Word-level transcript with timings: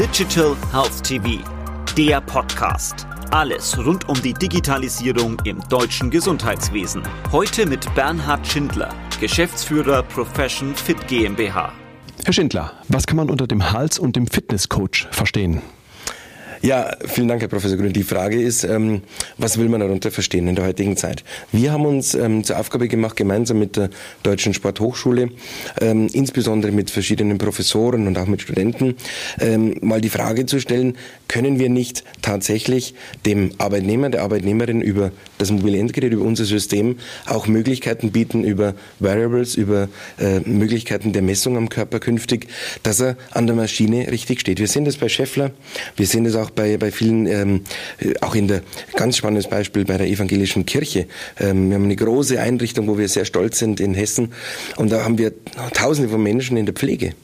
Digital 0.00 0.56
Health 0.72 1.04
TV, 1.04 1.44
der 1.94 2.22
Podcast. 2.22 3.06
Alles 3.32 3.76
rund 3.76 4.08
um 4.08 4.14
die 4.22 4.32
Digitalisierung 4.32 5.38
im 5.44 5.60
deutschen 5.68 6.08
Gesundheitswesen. 6.08 7.02
Heute 7.30 7.66
mit 7.66 7.94
Bernhard 7.94 8.46
Schindler, 8.46 8.88
Geschäftsführer 9.20 10.02
Profession 10.04 10.74
Fit 10.74 11.06
GmbH. 11.06 11.74
Herr 12.24 12.32
Schindler, 12.32 12.72
was 12.88 13.06
kann 13.06 13.18
man 13.18 13.28
unter 13.28 13.46
dem 13.46 13.72
Hals- 13.72 13.98
und 13.98 14.16
dem 14.16 14.26
Fitnesscoach 14.26 15.06
verstehen? 15.10 15.60
Ja, 16.62 16.94
vielen 17.06 17.26
Dank, 17.26 17.40
Herr 17.40 17.48
Professor 17.48 17.78
Grün. 17.78 17.94
Die 17.94 18.02
Frage 18.02 18.38
ist, 18.38 18.64
ähm, 18.64 19.00
was 19.38 19.56
will 19.56 19.70
man 19.70 19.80
darunter 19.80 20.10
verstehen 20.10 20.46
in 20.46 20.56
der 20.56 20.66
heutigen 20.66 20.94
Zeit? 20.94 21.24
Wir 21.52 21.72
haben 21.72 21.86
uns 21.86 22.12
ähm, 22.12 22.44
zur 22.44 22.58
Aufgabe 22.58 22.86
gemacht, 22.86 23.16
gemeinsam 23.16 23.58
mit 23.58 23.78
der 23.78 23.88
Deutschen 24.24 24.52
Sporthochschule, 24.52 25.30
ähm, 25.80 26.08
insbesondere 26.12 26.70
mit 26.70 26.90
verschiedenen 26.90 27.38
Professoren 27.38 28.06
und 28.06 28.18
auch 28.18 28.26
mit 28.26 28.42
Studenten, 28.42 28.96
ähm, 29.40 29.76
mal 29.80 30.02
die 30.02 30.10
Frage 30.10 30.44
zu 30.44 30.60
stellen, 30.60 30.98
können 31.28 31.58
wir 31.58 31.70
nicht 31.70 32.04
tatsächlich 32.20 32.94
dem 33.24 33.52
Arbeitnehmer, 33.56 34.10
der 34.10 34.22
Arbeitnehmerin 34.22 34.82
über 34.82 35.12
das 35.38 35.50
mobile 35.50 35.78
Endgerät, 35.78 36.12
über 36.12 36.26
unser 36.26 36.44
System 36.44 36.98
auch 37.24 37.46
Möglichkeiten 37.46 38.12
bieten, 38.12 38.44
über 38.44 38.74
Variables, 38.98 39.54
über 39.54 39.88
äh, 40.18 40.40
Möglichkeiten 40.40 41.14
der 41.14 41.22
Messung 41.22 41.56
am 41.56 41.70
Körper 41.70 42.00
künftig, 42.00 42.48
dass 42.82 43.00
er 43.00 43.16
an 43.30 43.46
der 43.46 43.56
Maschine 43.56 44.08
richtig 44.12 44.40
steht. 44.40 44.58
Wir 44.58 44.68
sehen 44.68 44.84
das 44.84 44.98
bei 44.98 45.08
Scheffler, 45.08 45.52
wir 45.96 46.06
sehen 46.06 46.24
das 46.24 46.34
auch 46.34 46.49
auch 46.50 46.54
bei, 46.54 46.76
bei 46.76 46.90
vielen, 46.90 47.26
ähm, 47.26 47.60
auch 48.20 48.34
in 48.34 48.48
der, 48.48 48.62
ganz 48.96 49.16
spannendes 49.16 49.48
Beispiel 49.48 49.84
bei 49.84 49.96
der 49.96 50.06
evangelischen 50.06 50.66
Kirche. 50.66 51.06
Ähm, 51.38 51.68
wir 51.68 51.76
haben 51.76 51.84
eine 51.84 51.96
große 51.96 52.40
Einrichtung, 52.40 52.88
wo 52.88 52.98
wir 52.98 53.08
sehr 53.08 53.24
stolz 53.24 53.58
sind 53.58 53.80
in 53.80 53.94
Hessen. 53.94 54.32
Und 54.76 54.90
da 54.92 55.04
haben 55.04 55.18
wir 55.18 55.32
Tausende 55.74 56.10
von 56.10 56.22
Menschen 56.22 56.56
in 56.56 56.66
der 56.66 56.74
Pflege. 56.74 57.14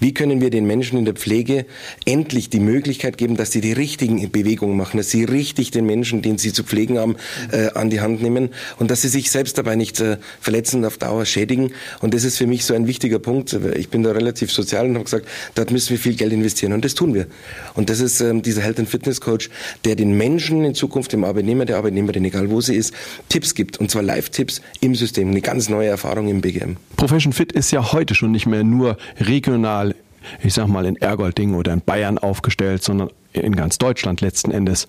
Wie 0.00 0.12
können 0.12 0.40
wir 0.40 0.50
den 0.50 0.66
Menschen 0.66 0.98
in 0.98 1.04
der 1.04 1.14
Pflege 1.14 1.66
endlich 2.04 2.50
die 2.50 2.60
Möglichkeit 2.60 3.16
geben, 3.16 3.36
dass 3.36 3.52
sie 3.52 3.60
die 3.60 3.72
richtigen 3.72 4.30
Bewegungen 4.30 4.76
machen, 4.76 4.96
dass 4.96 5.10
sie 5.10 5.24
richtig 5.24 5.70
den 5.70 5.86
Menschen, 5.86 6.22
den 6.22 6.38
sie 6.38 6.52
zu 6.52 6.64
pflegen 6.64 6.98
haben, 6.98 7.16
äh, 7.52 7.68
an 7.74 7.90
die 7.90 8.00
Hand 8.00 8.22
nehmen 8.22 8.50
und 8.78 8.90
dass 8.90 9.02
sie 9.02 9.08
sich 9.08 9.30
selbst 9.30 9.58
dabei 9.58 9.76
nicht 9.76 10.00
äh, 10.00 10.18
verletzen 10.40 10.80
und 10.80 10.84
auf 10.86 10.98
Dauer 10.98 11.24
schädigen. 11.24 11.72
Und 12.00 12.14
das 12.14 12.24
ist 12.24 12.38
für 12.38 12.46
mich 12.46 12.64
so 12.64 12.74
ein 12.74 12.86
wichtiger 12.86 13.18
Punkt. 13.18 13.56
Ich 13.76 13.88
bin 13.88 14.02
da 14.02 14.12
relativ 14.12 14.52
sozial 14.52 14.86
und 14.86 14.94
habe 14.94 15.04
gesagt, 15.04 15.26
dort 15.54 15.70
müssen 15.70 15.90
wir 15.90 15.98
viel 15.98 16.14
Geld 16.14 16.32
investieren 16.32 16.72
und 16.72 16.84
das 16.84 16.94
tun 16.94 17.14
wir. 17.14 17.26
Und 17.74 17.88
das 17.88 18.00
ist 18.00 18.20
ähm, 18.20 18.42
dieser 18.42 18.62
Health 18.72 18.78
and 18.78 18.88
Fitness 18.88 19.20
Coach, 19.20 19.50
der 19.84 19.96
den 19.96 20.16
Menschen 20.16 20.64
in 20.64 20.74
Zukunft, 20.74 21.12
dem 21.12 21.24
Arbeitnehmer, 21.24 21.66
der 21.66 21.76
Arbeitnehmerin, 21.76 22.24
egal 22.24 22.50
wo 22.50 22.62
sie 22.62 22.74
ist, 22.74 22.94
Tipps 23.28 23.54
gibt. 23.54 23.78
Und 23.78 23.90
zwar 23.90 24.02
Live-Tipps 24.02 24.62
im 24.80 24.94
System. 24.94 25.28
Eine 25.28 25.42
ganz 25.42 25.68
neue 25.68 25.88
Erfahrung 25.88 26.28
im 26.28 26.40
BGM. 26.40 26.76
Profession 26.96 27.34
Fit 27.34 27.52
ist 27.52 27.70
ja 27.70 27.92
heute 27.92 28.14
schon 28.14 28.30
nicht 28.32 28.46
mehr 28.46 28.64
nur 28.64 28.96
regional, 29.20 29.94
ich 30.42 30.54
sag 30.54 30.68
mal 30.68 30.86
in 30.86 30.96
Ergolding 30.96 31.54
oder 31.54 31.72
in 31.74 31.82
Bayern 31.82 32.16
aufgestellt, 32.16 32.82
sondern 32.82 33.10
in 33.34 33.54
ganz 33.54 33.76
Deutschland 33.76 34.22
letzten 34.22 34.50
Endes. 34.50 34.88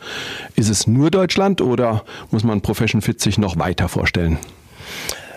Ist 0.56 0.70
es 0.70 0.88
nur 0.88 1.12
Deutschland 1.12 1.62
oder 1.62 2.06
muss 2.32 2.44
man 2.44 2.62
Profession 2.62 3.02
Fit 3.02 3.20
sich 3.20 3.38
noch 3.38 3.60
weiter 3.60 3.90
vorstellen? 3.90 4.38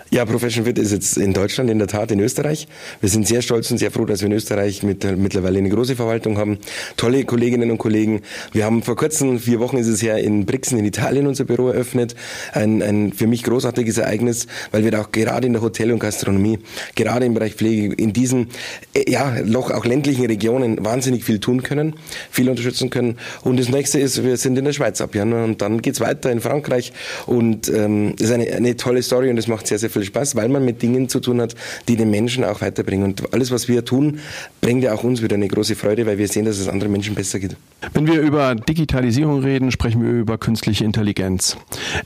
Ja, 0.09 0.23
Profession 0.23 0.63
Fit 0.63 0.77
ist 0.79 0.93
jetzt 0.93 1.17
in 1.17 1.33
Deutschland, 1.33 1.69
in 1.69 1.79
der 1.79 1.87
Tat 1.89 2.11
in 2.11 2.21
Österreich. 2.21 2.69
Wir 3.01 3.09
sind 3.09 3.27
sehr 3.27 3.41
stolz 3.41 3.69
und 3.71 3.77
sehr 3.77 3.91
froh, 3.91 4.05
dass 4.05 4.21
wir 4.21 4.27
in 4.27 4.31
Österreich 4.31 4.81
mit, 4.81 5.03
mittlerweile 5.17 5.57
eine 5.57 5.67
große 5.67 5.97
Verwaltung 5.97 6.37
haben. 6.37 6.59
Tolle 6.95 7.25
Kolleginnen 7.25 7.71
und 7.71 7.77
Kollegen. 7.77 8.21
Wir 8.53 8.63
haben 8.63 8.83
vor 8.83 8.95
kurzem, 8.95 9.37
vier 9.37 9.59
Wochen 9.59 9.75
ist 9.75 9.87
es 9.87 10.01
her, 10.01 10.17
in 10.19 10.45
Brixen 10.45 10.79
in 10.79 10.85
Italien 10.85 11.27
unser 11.27 11.43
Büro 11.43 11.67
eröffnet. 11.67 12.15
Ein, 12.53 12.81
ein 12.81 13.11
für 13.11 13.27
mich 13.27 13.43
großartiges 13.43 13.97
Ereignis, 13.97 14.47
weil 14.71 14.85
wir 14.85 14.91
da 14.91 15.01
auch 15.01 15.11
gerade 15.11 15.45
in 15.45 15.51
der 15.51 15.61
Hotel- 15.61 15.91
und 15.91 15.99
Gastronomie, 15.99 16.59
gerade 16.95 17.25
im 17.25 17.33
Bereich 17.33 17.55
Pflege, 17.55 17.93
in 17.93 18.13
diesen, 18.13 18.47
äh, 18.93 19.11
ja, 19.11 19.35
auch 19.53 19.85
ländlichen 19.85 20.25
Regionen 20.25 20.85
wahnsinnig 20.85 21.25
viel 21.25 21.39
tun 21.39 21.63
können, 21.63 21.95
viel 22.31 22.49
unterstützen 22.49 22.89
können. 22.89 23.17
Und 23.43 23.59
das 23.59 23.67
nächste 23.67 23.99
ist, 23.99 24.23
wir 24.23 24.37
sind 24.37 24.57
in 24.57 24.63
der 24.63 24.71
Schweiz 24.71 25.01
ab 25.01 25.15
Januar 25.15 25.43
und 25.43 25.61
dann 25.61 25.81
geht's 25.81 25.99
weiter 25.99 26.31
in 26.31 26.39
Frankreich 26.39 26.93
und 27.25 27.67
ähm, 27.67 28.13
das 28.17 28.29
ist 28.29 28.33
eine, 28.33 28.47
eine 28.53 28.77
tolle 28.77 29.03
Story 29.03 29.29
und 29.29 29.37
es 29.37 29.49
macht 29.49 29.67
sehr, 29.67 29.79
sehr 29.79 29.89
viel 29.89 29.96
viel 29.97 30.05
Spaß, 30.05 30.35
weil 30.35 30.49
man 30.49 30.63
mit 30.63 30.81
Dingen 30.81 31.09
zu 31.09 31.19
tun 31.19 31.41
hat, 31.41 31.55
die 31.87 31.95
den 31.95 32.09
Menschen 32.09 32.43
auch 32.43 32.61
weiterbringen. 32.61 33.05
Und 33.05 33.33
alles, 33.33 33.51
was 33.51 33.67
wir 33.67 33.85
tun, 33.85 34.19
bringt 34.61 34.83
ja 34.83 34.93
auch 34.93 35.03
uns 35.03 35.21
wieder 35.21 35.35
eine 35.35 35.47
große 35.47 35.75
Freude, 35.75 36.05
weil 36.05 36.17
wir 36.17 36.27
sehen, 36.27 36.45
dass 36.45 36.59
es 36.59 36.67
anderen 36.67 36.91
Menschen 36.91 37.15
besser 37.15 37.39
geht. 37.39 37.55
Wenn 37.93 38.07
wir 38.07 38.21
über 38.21 38.55
Digitalisierung 38.55 39.41
reden, 39.43 39.71
sprechen 39.71 40.03
wir 40.03 40.11
über 40.11 40.37
künstliche 40.37 40.83
Intelligenz. 40.83 41.57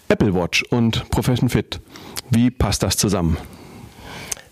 Apple 0.09 0.34
Watch 0.34 0.63
und 0.69 1.09
Profession 1.09 1.50
Fit. 1.50 1.79
Wie 2.29 2.50
passt 2.50 2.84
das 2.84 2.97
zusammen? 2.97 3.38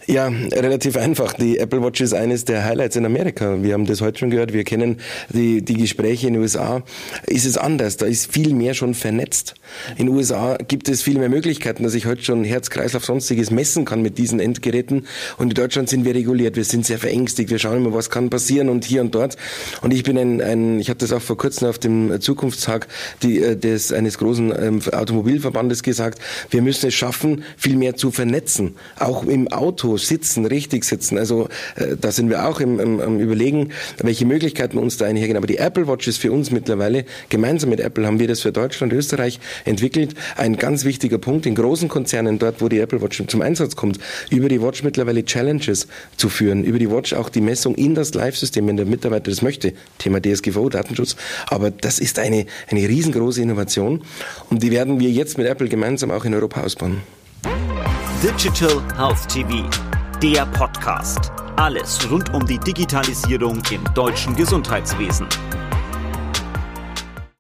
Ja, 0.10 0.28
relativ 0.54 0.98
einfach. 0.98 1.34
Die 1.34 1.60
Apple 1.60 1.84
Watch 1.84 2.02
ist 2.02 2.16
eines 2.16 2.44
der 2.44 2.66
Highlights 2.66 2.96
in 2.96 3.06
Amerika. 3.06 3.62
Wir 3.62 3.76
haben 3.76 3.86
das 3.86 4.02
heute 4.02 4.18
schon 4.18 4.32
gehört. 4.32 4.54
Wir 4.54 4.64
kennen 4.64 4.98
die, 5.30 5.62
die 5.62 5.76
Gespräche 5.76 6.26
in 6.26 6.34
den 6.34 6.42
USA. 6.42 6.82
Ist 7.28 7.46
es 7.46 7.60
anders? 7.60 7.98
Da 7.98 8.08
ist 8.08 8.34
viel 8.34 8.56
mehr 8.56 8.74
schon 8.74 8.96
vernetzt. 8.96 9.54
In 9.98 10.08
den 10.08 10.16
USA 10.16 10.58
gibt 10.68 10.90
es 10.90 11.04
viel 11.04 11.20
mehr 11.20 11.30
Möglichkeiten, 11.30 11.84
dass 11.84 11.94
ich 11.94 12.08
heute 12.08 12.24
schon 12.24 12.44
Herz, 12.44 12.72
Kreislauf, 12.72 13.06
sonstiges 13.06 13.52
messen 13.52 13.86
kann 13.86 14.02
mit 14.02 14.18
diesen 14.18 14.40
Endgeräten. 14.40 15.06
Und 15.38 15.50
in 15.50 15.54
Deutschland 15.54 15.90
sind 15.90 16.06
wir 16.06 16.16
reguliert. 16.16 16.56
Wir 16.56 16.64
sind 16.64 16.88
sehr 16.88 16.98
verängstigt. 16.98 17.52
Wir 17.52 17.60
schauen 17.60 17.78
immer, 17.78 17.94
was 17.94 18.10
kann 18.10 18.32
passieren 18.32 18.70
und 18.70 18.86
hier 18.86 19.02
und 19.02 19.14
dort. 19.14 19.38
Und 19.84 19.94
ich 19.94 20.02
bin 20.02 20.18
ein, 20.18 20.42
ein 20.42 20.80
ich 20.80 20.90
hatte 20.90 21.06
das 21.06 21.14
auch 21.14 21.22
vor 21.22 21.38
kurzem 21.38 21.68
auf 21.68 21.78
dem 21.78 22.20
Zukunftstag 22.20 22.88
die, 23.22 23.44
äh, 23.44 23.56
des, 23.56 23.94
eines 23.94 24.18
großen 24.18 24.56
ähm, 24.60 24.82
Automobilverbandes 24.92 25.84
gesagt. 25.84 26.18
Wir 26.50 26.64
müssen 26.64 26.88
es 26.88 26.96
schaffen, 26.96 27.44
viel 27.58 27.76
mehr 27.76 27.96
zu 27.96 28.10
vernetzen. 28.10 28.76
Auch 28.98 29.24
im 29.28 29.48
Auto 29.50 29.99
sitzen, 30.06 30.46
richtig 30.46 30.84
sitzen. 30.84 31.18
Also 31.18 31.50
äh, 31.76 31.96
da 32.00 32.12
sind 32.12 32.30
wir 32.30 32.48
auch 32.48 32.60
im, 32.60 32.80
im, 32.80 33.00
im 33.00 33.20
Überlegen, 33.20 33.70
welche 34.02 34.26
Möglichkeiten 34.26 34.78
uns 34.78 34.98
da 34.98 35.06
einhergehen. 35.06 35.38
Aber 35.38 35.48
die 35.48 35.58
Apple 35.58 35.88
Watch 35.88 36.08
ist 36.08 36.18
für 36.18 36.32
uns 36.32 36.52
mittlerweile, 36.52 37.06
gemeinsam 37.30 37.70
mit 37.70 37.80
Apple 37.80 38.06
haben 38.06 38.20
wir 38.20 38.28
das 38.28 38.42
für 38.42 38.52
Deutschland, 38.52 38.94
Österreich 38.94 39.40
entwickelt. 39.66 40.16
Ein 40.38 40.58
ganz 40.58 40.86
wichtiger 40.86 41.18
Punkt 41.18 41.46
in 41.46 41.56
großen 41.56 41.90
Konzernen, 41.90 42.40
dort 42.40 42.62
wo 42.62 42.70
die 42.70 42.80
Apple 42.80 43.02
Watch 43.02 43.22
zum 43.28 43.42
Einsatz 43.42 43.76
kommt, 43.76 44.00
über 44.30 44.50
die 44.50 44.62
Watch 44.62 44.84
mittlerweile 44.84 45.24
Challenges 45.26 45.88
zu 46.18 46.30
führen, 46.30 46.64
über 46.64 46.80
die 46.80 46.90
Watch 46.90 47.14
auch 47.14 47.30
die 47.30 47.42
Messung 47.42 47.76
in 47.76 47.96
das 47.96 48.14
Live-System, 48.14 48.68
wenn 48.68 48.78
der 48.78 48.86
Mitarbeiter 48.86 49.30
das 49.30 49.42
möchte. 49.42 49.74
Thema 49.98 50.22
DSGVO, 50.22 50.70
Datenschutz. 50.70 51.16
Aber 51.48 51.72
das 51.72 52.00
ist 52.00 52.20
eine, 52.20 52.46
eine 52.70 52.88
riesengroße 52.88 53.42
Innovation 53.42 54.02
und 54.50 54.64
die 54.64 54.72
werden 54.72 55.00
wir 55.00 55.10
jetzt 55.10 55.38
mit 55.38 55.48
Apple 55.48 55.68
gemeinsam 55.68 56.12
auch 56.12 56.26
in 56.26 56.34
Europa 56.34 56.62
ausbauen. 56.62 57.02
Digital 58.22 58.82
Health 58.98 59.30
TV, 59.30 59.64
der 60.22 60.46
Podcast. 60.48 61.32
Alles 61.56 62.00
rund 62.12 62.34
um 62.34 62.46
die 62.46 62.60
Digitalisierung 62.60 63.62
im 63.72 63.82
deutschen 63.94 64.36
Gesundheitswesen. 64.36 65.26